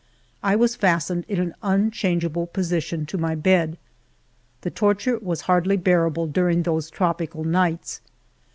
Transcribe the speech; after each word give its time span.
I 0.41 0.55
was 0.55 0.75
fastened 0.75 1.25
in 1.27 1.39
an 1.39 1.53
unchangeable 1.61 2.47
position 2.47 3.05
to 3.05 3.19
my 3.19 3.35
bed. 3.35 3.77
The 4.61 4.71
torture 4.71 5.19
was 5.19 5.41
hardly 5.41 5.77
bearable 5.77 6.25
during 6.25 6.63
those 6.63 6.89
trop 6.89 7.19
ical 7.19 7.45
nights. 7.45 8.01